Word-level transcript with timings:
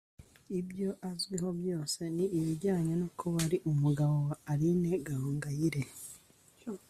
ibyo 0.59 0.89
azwiho 1.09 1.49
byose 1.59 2.01
ni 2.15 2.25
ibijyanye 2.39 2.93
no 3.01 3.07
kuba 3.19 3.37
ari 3.45 3.57
umugabo 3.71 4.13
wa 4.27 4.35
Aline 4.51 4.91
Gahongayire 5.05 5.81